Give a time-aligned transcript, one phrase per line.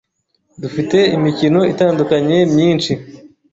[0.61, 2.93] Dufite imikino itandukanye myinshi